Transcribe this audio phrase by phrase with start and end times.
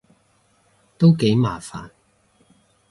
[0.97, 1.91] 都幾麻煩